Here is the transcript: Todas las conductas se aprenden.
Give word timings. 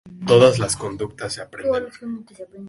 Todas 0.25 0.57
las 0.57 0.75
conductas 0.77 1.33
se 1.33 1.43
aprenden. 1.43 1.85